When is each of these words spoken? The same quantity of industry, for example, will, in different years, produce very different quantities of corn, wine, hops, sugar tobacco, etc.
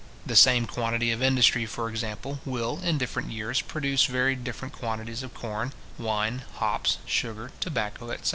The 0.25 0.35
same 0.35 0.65
quantity 0.65 1.11
of 1.11 1.21
industry, 1.21 1.67
for 1.67 1.87
example, 1.87 2.39
will, 2.43 2.79
in 2.81 2.97
different 2.97 3.29
years, 3.31 3.61
produce 3.61 4.05
very 4.05 4.35
different 4.35 4.73
quantities 4.73 5.21
of 5.21 5.35
corn, 5.35 5.73
wine, 5.99 6.41
hops, 6.55 6.97
sugar 7.05 7.51
tobacco, 7.59 8.09
etc. 8.09 8.29